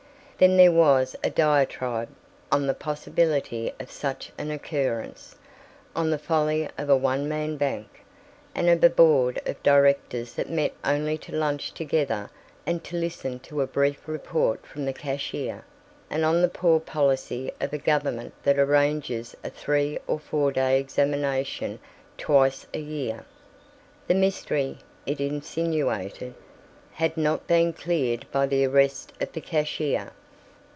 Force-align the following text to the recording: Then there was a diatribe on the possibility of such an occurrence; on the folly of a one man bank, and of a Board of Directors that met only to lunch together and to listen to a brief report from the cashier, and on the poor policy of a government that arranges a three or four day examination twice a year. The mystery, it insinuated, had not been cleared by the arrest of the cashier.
Then 0.41 0.57
there 0.57 0.71
was 0.71 1.15
a 1.23 1.29
diatribe 1.29 2.09
on 2.51 2.65
the 2.65 2.73
possibility 2.73 3.71
of 3.79 3.91
such 3.91 4.31
an 4.39 4.49
occurrence; 4.49 5.35
on 5.95 6.09
the 6.09 6.17
folly 6.17 6.67
of 6.79 6.89
a 6.89 6.97
one 6.97 7.29
man 7.29 7.57
bank, 7.57 8.03
and 8.55 8.67
of 8.67 8.83
a 8.83 8.89
Board 8.89 9.39
of 9.45 9.61
Directors 9.61 10.33
that 10.33 10.49
met 10.49 10.73
only 10.83 11.15
to 11.19 11.31
lunch 11.31 11.75
together 11.75 12.31
and 12.65 12.83
to 12.85 12.97
listen 12.97 13.37
to 13.41 13.61
a 13.61 13.67
brief 13.67 14.07
report 14.07 14.65
from 14.65 14.83
the 14.85 14.93
cashier, 14.93 15.63
and 16.09 16.25
on 16.25 16.41
the 16.41 16.49
poor 16.49 16.79
policy 16.79 17.51
of 17.61 17.71
a 17.71 17.77
government 17.77 18.33
that 18.41 18.57
arranges 18.57 19.37
a 19.43 19.49
three 19.51 19.99
or 20.07 20.17
four 20.17 20.51
day 20.51 20.79
examination 20.79 21.77
twice 22.17 22.65
a 22.73 22.81
year. 22.81 23.25
The 24.07 24.15
mystery, 24.15 24.79
it 25.05 25.21
insinuated, 25.21 26.33
had 26.93 27.15
not 27.15 27.45
been 27.45 27.73
cleared 27.73 28.25
by 28.31 28.47
the 28.47 28.65
arrest 28.65 29.13
of 29.21 29.33
the 29.33 29.41
cashier. 29.41 30.13